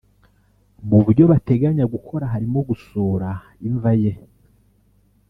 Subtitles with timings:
[0.89, 3.29] Mu byo bateganya gukora harimo gusura
[3.67, 4.11] imva ye